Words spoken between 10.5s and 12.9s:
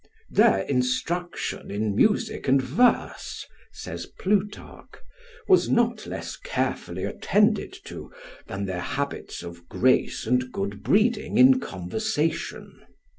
good breeding in conversation.